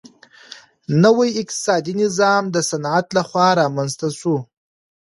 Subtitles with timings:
[1.03, 4.35] نوی اقتصادي نظام د صنعت لخوا رامنځته سو.